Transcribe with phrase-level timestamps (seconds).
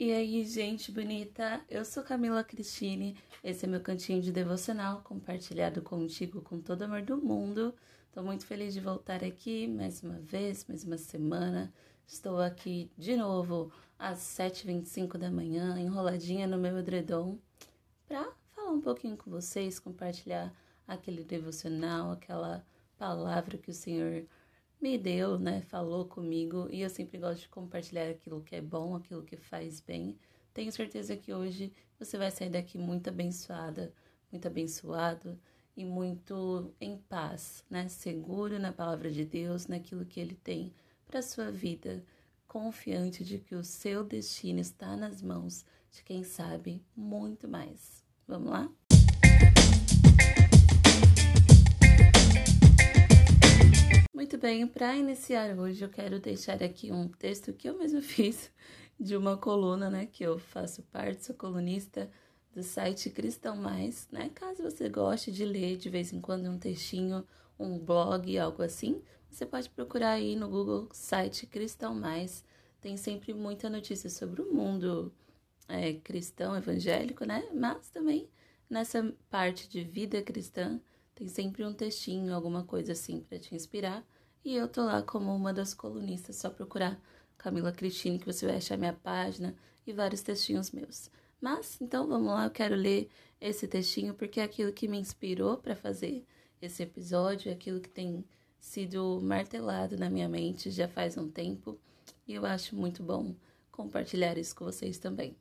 [0.00, 5.82] E aí, gente bonita, eu sou Camila Cristine, esse é meu cantinho de devocional compartilhado
[5.82, 7.74] contigo com todo amor do mundo.
[8.12, 11.74] Tô muito feliz de voltar aqui mais uma vez, mais uma semana.
[12.06, 17.36] Estou aqui de novo às 7h25 da manhã, enroladinha no meu edredom,
[18.06, 18.24] para
[18.54, 20.54] falar um pouquinho com vocês, compartilhar
[20.86, 22.64] aquele devocional, aquela
[22.96, 24.24] palavra que o Senhor
[24.80, 25.62] me deu, né?
[25.62, 29.80] Falou comigo e eu sempre gosto de compartilhar aquilo que é bom, aquilo que faz
[29.80, 30.18] bem.
[30.54, 33.92] Tenho certeza que hoje você vai sair daqui muito abençoada,
[34.30, 35.38] muito abençoado
[35.76, 37.88] e muito em paz, né?
[37.88, 40.72] Seguro na palavra de Deus, naquilo que Ele tem
[41.06, 42.04] para sua vida,
[42.46, 48.04] confiante de que o seu destino está nas mãos de quem sabe muito mais.
[48.26, 48.87] Vamos lá?
[54.18, 58.50] Muito bem, para iniciar hoje eu quero deixar aqui um texto que eu mesmo fiz
[58.98, 62.10] de uma coluna, né, que eu faço parte, sou colunista
[62.52, 64.28] do site Cristão Mais, né?
[64.34, 67.24] Caso você goste de ler de vez em quando um textinho,
[67.56, 72.44] um blog, algo assim, você pode procurar aí no Google site Cristão Mais.
[72.80, 75.14] Tem sempre muita notícia sobre o mundo
[75.68, 77.48] é, cristão evangélico, né?
[77.54, 78.28] Mas também
[78.68, 80.80] nessa parte de vida cristã
[81.18, 84.06] tem sempre um textinho, alguma coisa assim para te inspirar.
[84.44, 86.96] E eu tô lá como uma das colunistas, só procurar
[87.36, 91.10] Camila Cristine que você vai achar minha página e vários textinhos meus.
[91.40, 95.56] Mas então vamos lá, eu quero ler esse textinho porque é aquilo que me inspirou
[95.56, 96.24] para fazer
[96.62, 98.24] esse episódio, é aquilo que tem
[98.60, 101.80] sido martelado na minha mente já faz um tempo
[102.28, 103.34] e eu acho muito bom
[103.72, 105.36] compartilhar isso com vocês também.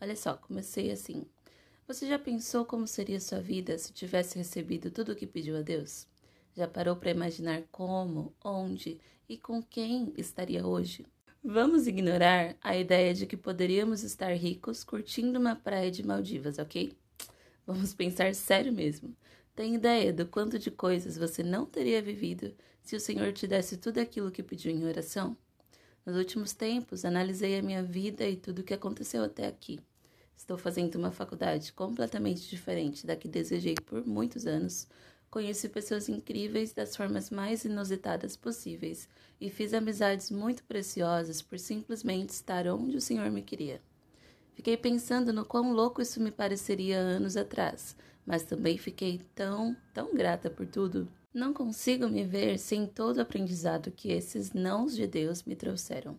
[0.00, 1.26] Olha só, comecei assim.
[1.88, 5.62] Você já pensou como seria sua vida se tivesse recebido tudo o que pediu a
[5.62, 6.08] Deus?
[6.56, 11.06] Já parou para imaginar como, onde e com quem estaria hoje?
[11.44, 16.92] Vamos ignorar a ideia de que poderíamos estar ricos curtindo uma praia de Maldivas, ok?
[17.64, 19.16] Vamos pensar sério mesmo.
[19.54, 23.76] Tem ideia do quanto de coisas você não teria vivido se o Senhor te desse
[23.76, 25.36] tudo aquilo que pediu em oração?
[26.04, 29.78] Nos últimos tempos, analisei a minha vida e tudo o que aconteceu até aqui.
[30.36, 34.86] Estou fazendo uma faculdade completamente diferente da que desejei por muitos anos.
[35.30, 39.08] Conheci pessoas incríveis das formas mais inusitadas possíveis
[39.40, 43.80] e fiz amizades muito preciosas por simplesmente estar onde o Senhor me queria.
[44.54, 50.14] Fiquei pensando no quão louco isso me pareceria anos atrás, mas também fiquei tão, tão
[50.14, 51.08] grata por tudo.
[51.32, 56.18] Não consigo me ver sem todo o aprendizado que esses nãos de Deus me trouxeram.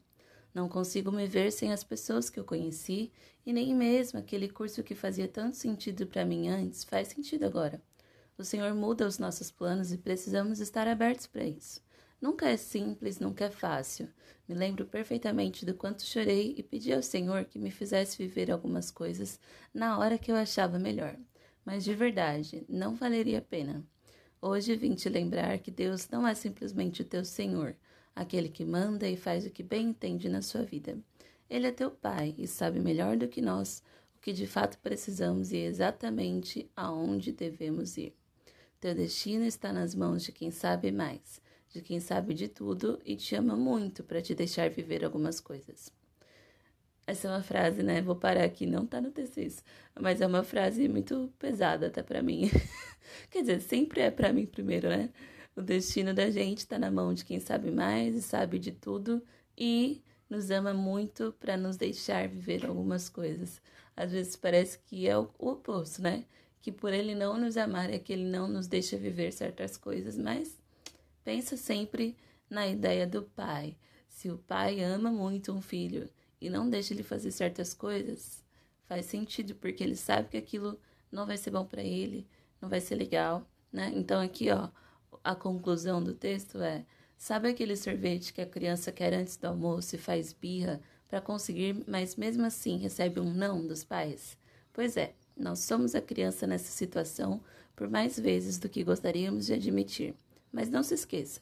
[0.54, 3.12] Não consigo me ver sem as pessoas que eu conheci
[3.46, 7.82] e nem mesmo aquele curso que fazia tanto sentido para mim antes faz sentido agora.
[8.38, 11.82] O Senhor muda os nossos planos e precisamos estar abertos para isso.
[12.20, 14.10] Nunca é simples, nunca é fácil.
[14.48, 18.90] Me lembro perfeitamente do quanto chorei e pedi ao Senhor que me fizesse viver algumas
[18.90, 19.40] coisas
[19.74, 21.16] na hora que eu achava melhor.
[21.64, 23.86] Mas de verdade, não valeria a pena.
[24.42, 27.76] Hoje vim te lembrar que Deus não é simplesmente o teu Senhor,
[28.18, 30.98] aquele que manda e faz o que bem entende na sua vida.
[31.50, 33.84] Ele é teu Pai e sabe melhor do que nós
[34.16, 38.14] o que de fato precisamos e exatamente aonde devemos ir.
[38.80, 41.40] Teu destino está nas mãos de quem sabe mais,
[41.70, 45.92] de quem sabe de tudo e te ama muito para te deixar viver algumas coisas.
[47.06, 48.02] Essa é uma frase, né?
[48.02, 49.64] Vou parar aqui, não tá no texto,
[49.98, 52.50] mas é uma frase muito pesada até para mim.
[53.32, 55.10] Quer dizer, sempre é para mim primeiro, né?
[55.58, 59.24] O destino da gente está na mão de quem sabe mais e sabe de tudo
[59.58, 63.60] e nos ama muito para nos deixar viver algumas coisas.
[63.96, 66.26] Às vezes parece que é o oposto, né?
[66.62, 70.16] Que por ele não nos amar é que ele não nos deixa viver certas coisas,
[70.16, 70.56] mas
[71.24, 72.16] pensa sempre
[72.48, 73.76] na ideia do pai.
[74.08, 76.08] Se o pai ama muito um filho
[76.40, 78.46] e não deixa ele fazer certas coisas,
[78.86, 80.80] faz sentido porque ele sabe que aquilo
[81.12, 82.28] não vai ser bom para ele,
[82.62, 83.92] não vai ser legal, né?
[83.96, 84.70] Então aqui, ó,
[85.24, 86.86] a conclusão do texto é:
[87.18, 91.84] sabe aquele sorvete que a criança quer antes do almoço e faz birra para conseguir,
[91.88, 94.38] mas mesmo assim recebe um não dos pais?
[94.74, 97.42] Pois é, nós somos a criança nessa situação
[97.76, 100.16] por mais vezes do que gostaríamos de admitir.
[100.52, 101.42] Mas não se esqueça: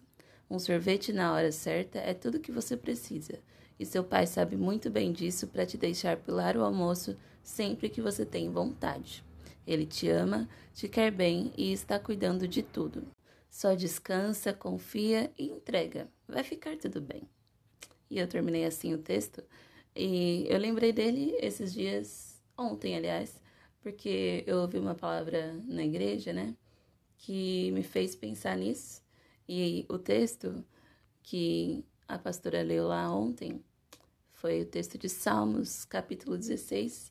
[0.50, 3.39] um sorvete na hora certa é tudo que você precisa.
[3.80, 8.01] E seu pai sabe muito bem disso para te deixar pular o almoço sempre que
[8.01, 9.24] você tem vontade.
[9.68, 13.14] Ele te ama, te quer bem e está cuidando de tudo.
[13.56, 16.10] Só descansa, confia e entrega.
[16.28, 17.24] Vai ficar tudo bem.
[18.10, 19.42] E eu terminei assim o texto.
[19.96, 23.42] E eu lembrei dele esses dias, ontem, aliás,
[23.81, 26.54] porque eu ouvi uma palavra na igreja, né?
[27.18, 29.02] Que me fez pensar nisso.
[29.48, 30.62] E o texto
[31.24, 33.63] que a pastora leu lá ontem
[34.34, 37.10] foi o texto de Salmos, capítulo 16,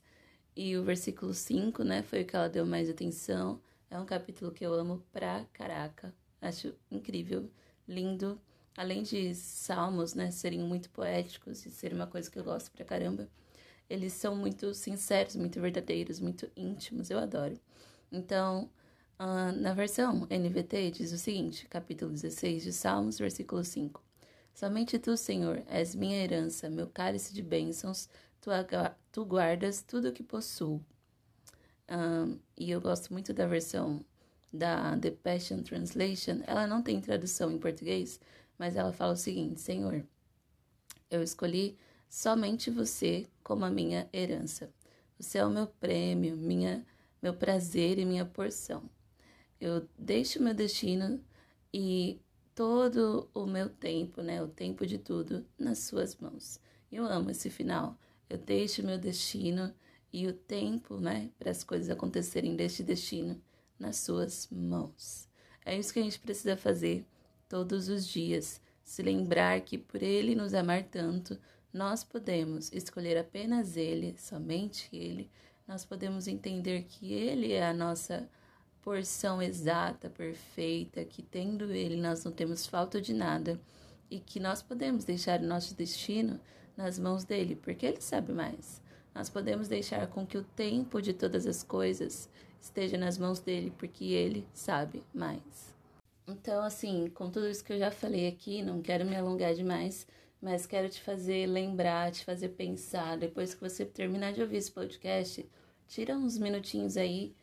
[0.54, 3.62] e o versículo 5, né, foi o que ela deu mais atenção.
[3.88, 6.14] É um capítulo que eu amo pra caraca.
[6.44, 7.50] Acho incrível,
[7.88, 8.38] lindo.
[8.76, 12.84] Além de salmos, né, serem muito poéticos e serem uma coisa que eu gosto pra
[12.84, 13.30] caramba,
[13.88, 17.08] eles são muito sinceros, muito verdadeiros, muito íntimos.
[17.08, 17.58] Eu adoro.
[18.12, 18.70] Então,
[19.18, 24.02] uh, na versão NVT diz o seguinte, capítulo 16 de Salmos, versículo 5.
[24.52, 28.08] Somente tu, Senhor, és minha herança, meu cálice de bênçãos,
[28.40, 28.50] tu,
[29.10, 30.84] tu guardas tudo o que possuo.
[31.88, 34.04] Um, e eu gosto muito da versão
[34.54, 36.40] da The Passion Translation.
[36.46, 38.20] Ela não tem tradução em português,
[38.56, 40.06] mas ela fala o seguinte: Senhor,
[41.10, 41.76] eu escolhi
[42.08, 44.72] somente você como a minha herança.
[45.18, 46.86] Você é o meu prêmio, minha,
[47.20, 48.88] meu prazer e minha porção.
[49.60, 51.20] Eu deixo meu destino
[51.72, 52.20] e
[52.54, 56.60] todo o meu tempo, né, o tempo de tudo, nas suas mãos.
[56.90, 57.98] Eu amo esse final.
[58.28, 59.74] Eu deixo meu destino
[60.12, 63.40] e o tempo, né, para as coisas acontecerem deste destino
[63.78, 65.28] nas suas mãos.
[65.64, 67.06] É isso que a gente precisa fazer
[67.48, 71.38] todos os dias, se lembrar que por ele nos amar tanto,
[71.72, 75.30] nós podemos escolher apenas ele, somente ele.
[75.66, 78.28] Nós podemos entender que ele é a nossa
[78.84, 83.58] porção exata, perfeita, que tendo Ele nós não temos falta de nada
[84.10, 86.38] e que nós podemos deixar o nosso destino
[86.76, 88.82] nas mãos dele, porque Ele sabe mais.
[89.14, 92.28] Nós podemos deixar com que o tempo de todas as coisas
[92.64, 95.74] esteja nas mãos dele, porque Ele sabe mais.
[96.26, 100.06] Então, assim, com tudo isso que eu já falei aqui, não quero me alongar demais,
[100.40, 103.18] mas quero te fazer lembrar, te fazer pensar.
[103.18, 105.48] Depois que você terminar de ouvir esse podcast,
[105.86, 107.34] tira uns minutinhos aí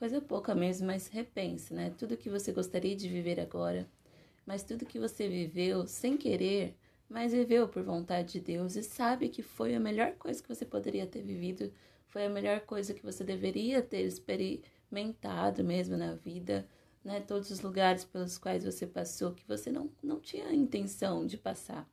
[0.00, 1.92] Coisa pouca mesmo, mas repense, né?
[1.98, 3.86] Tudo que você gostaria de viver agora,
[4.46, 6.74] mas tudo que você viveu sem querer,
[7.06, 10.64] mas viveu por vontade de Deus e sabe que foi a melhor coisa que você
[10.64, 11.70] poderia ter vivido,
[12.10, 16.68] foi a melhor coisa que você deveria ter experimentado mesmo na vida,
[17.04, 17.20] né?
[17.20, 21.88] Todos os lugares pelos quais você passou que você não, não tinha intenção de passar,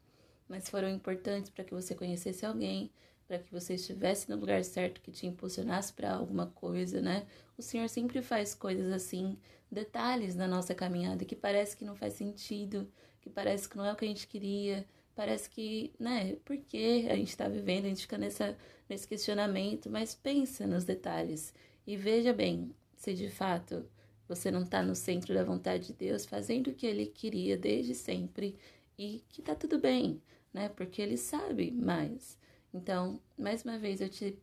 [0.50, 2.92] mas foram importantes para que você conhecesse alguém,
[3.28, 7.28] para que você estivesse no lugar certo que te impulsionasse para alguma coisa, né?
[7.58, 9.38] O Senhor sempre faz coisas assim,
[9.72, 12.92] detalhes na nossa caminhada que parece que não faz sentido,
[13.22, 14.86] que parece que não é o que a gente queria,
[15.18, 18.56] parece que, né, por que a gente está vivendo, a gente fica nessa,
[18.88, 21.52] nesse questionamento, mas pensa nos detalhes
[21.88, 23.84] e veja bem se de fato
[24.28, 27.96] você não está no centro da vontade de Deus, fazendo o que Ele queria desde
[27.96, 28.56] sempre
[28.96, 30.22] e que tá tudo bem,
[30.54, 30.69] né?
[30.69, 32.38] Porque Ele sabe mais.
[32.72, 34.38] Então, mais uma vez eu te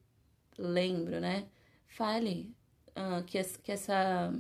[0.59, 1.47] lembro, né?
[1.87, 2.53] Fale
[2.97, 4.33] uh, que, que essa,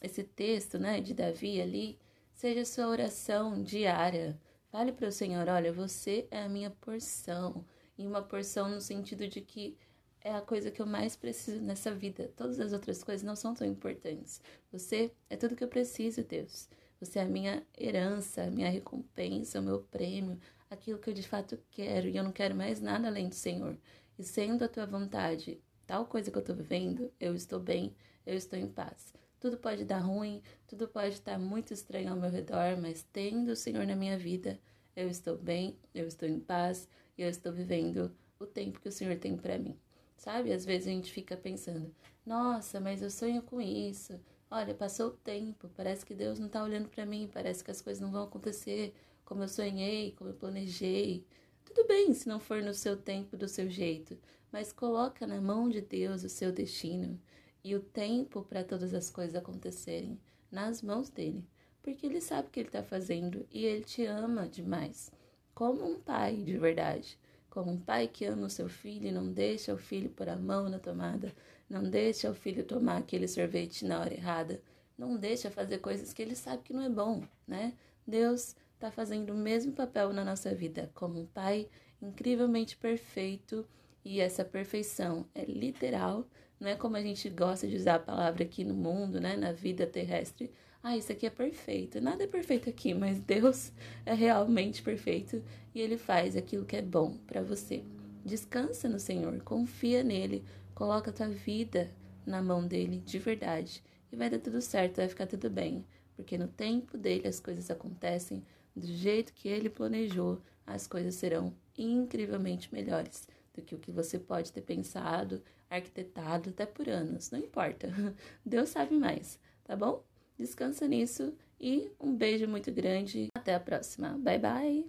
[0.00, 1.98] esse texto, né, de Davi ali,
[2.32, 4.40] seja sua oração diária.
[4.72, 7.62] Fale para o Senhor: olha, você é a minha porção.
[7.98, 9.76] E uma porção no sentido de que
[10.22, 12.32] é a coisa que eu mais preciso nessa vida.
[12.34, 14.40] Todas as outras coisas não são tão importantes.
[14.72, 16.70] Você é tudo que eu preciso, Deus.
[16.98, 20.38] Você é a minha herança, a minha recompensa, o meu prêmio,
[20.70, 23.76] aquilo que eu de fato quero e eu não quero mais nada além do Senhor.
[24.18, 28.34] E sendo a tua vontade, tal coisa que eu estou vivendo, eu estou bem, eu
[28.34, 29.12] estou em paz.
[29.42, 33.56] Tudo pode dar ruim, tudo pode estar muito estranho ao meu redor, mas tendo o
[33.56, 34.56] Senhor na minha vida,
[34.94, 38.92] eu estou bem, eu estou em paz e eu estou vivendo o tempo que o
[38.92, 39.76] Senhor tem para mim.
[40.16, 40.52] Sabe?
[40.52, 41.92] Às vezes a gente fica pensando:
[42.24, 44.20] nossa, mas eu sonho com isso.
[44.48, 47.82] Olha, passou o tempo, parece que Deus não está olhando para mim, parece que as
[47.82, 51.26] coisas não vão acontecer como eu sonhei, como eu planejei.
[51.64, 54.16] Tudo bem se não for no seu tempo, do seu jeito,
[54.52, 57.20] mas coloca na mão de Deus o seu destino
[57.64, 60.18] e o tempo para todas as coisas acontecerem
[60.50, 61.44] nas mãos dele,
[61.82, 65.10] porque ele sabe o que ele está fazendo e ele te ama demais,
[65.54, 69.32] como um pai de verdade, como um pai que ama o seu filho e não
[69.32, 71.32] deixa o filho pôr a mão na tomada,
[71.68, 74.60] não deixa o filho tomar aquele sorvete na hora errada,
[74.96, 77.74] não deixa fazer coisas que ele sabe que não é bom, né?
[78.06, 81.68] Deus está fazendo o mesmo papel na nossa vida como um pai
[82.00, 83.66] incrivelmente perfeito
[84.04, 86.26] e essa perfeição é literal,
[86.62, 89.50] não é como a gente gosta de usar a palavra aqui no mundo, né, na
[89.50, 90.48] vida terrestre.
[90.80, 92.00] Ah, isso aqui é perfeito.
[92.00, 93.72] Nada é perfeito aqui, mas Deus
[94.06, 95.42] é realmente perfeito
[95.74, 97.82] e ele faz aquilo que é bom para você.
[98.24, 101.90] Descansa no Senhor, confia nele, coloca a tua vida
[102.24, 106.38] na mão dele de verdade e vai dar tudo certo, vai ficar tudo bem, porque
[106.38, 108.44] no tempo dele as coisas acontecem
[108.76, 114.16] do jeito que ele planejou, as coisas serão incrivelmente melhores do que o que você
[114.16, 115.42] pode ter pensado,
[115.76, 117.30] arquitetado até por anos.
[117.30, 117.88] Não importa.
[118.44, 120.04] Deus sabe mais, tá bom?
[120.38, 123.28] Descansa nisso e um beijo muito grande.
[123.34, 124.18] Até a próxima.
[124.18, 124.80] Bye bye.